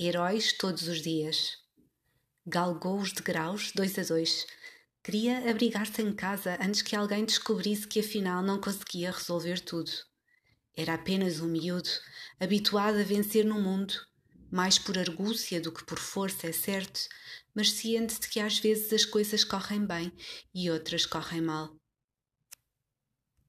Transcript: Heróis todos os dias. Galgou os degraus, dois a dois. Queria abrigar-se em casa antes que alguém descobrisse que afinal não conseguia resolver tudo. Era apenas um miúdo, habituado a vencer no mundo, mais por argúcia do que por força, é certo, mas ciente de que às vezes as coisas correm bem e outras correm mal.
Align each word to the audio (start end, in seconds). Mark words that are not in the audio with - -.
Heróis 0.00 0.52
todos 0.52 0.86
os 0.86 1.02
dias. 1.02 1.56
Galgou 2.46 3.00
os 3.00 3.10
degraus, 3.10 3.72
dois 3.74 3.98
a 3.98 4.04
dois. 4.04 4.46
Queria 5.02 5.50
abrigar-se 5.50 6.00
em 6.00 6.14
casa 6.14 6.56
antes 6.60 6.82
que 6.82 6.94
alguém 6.94 7.24
descobrisse 7.24 7.84
que 7.84 7.98
afinal 7.98 8.40
não 8.40 8.60
conseguia 8.60 9.10
resolver 9.10 9.58
tudo. 9.58 9.90
Era 10.76 10.94
apenas 10.94 11.40
um 11.40 11.48
miúdo, 11.48 11.88
habituado 12.38 13.00
a 13.00 13.02
vencer 13.02 13.44
no 13.44 13.60
mundo, 13.60 13.92
mais 14.52 14.78
por 14.78 14.96
argúcia 14.96 15.60
do 15.60 15.72
que 15.72 15.84
por 15.84 15.98
força, 15.98 16.46
é 16.46 16.52
certo, 16.52 17.00
mas 17.52 17.72
ciente 17.72 18.20
de 18.20 18.28
que 18.28 18.38
às 18.38 18.56
vezes 18.60 18.92
as 18.92 19.04
coisas 19.04 19.42
correm 19.42 19.84
bem 19.84 20.12
e 20.54 20.70
outras 20.70 21.06
correm 21.06 21.40
mal. 21.40 21.74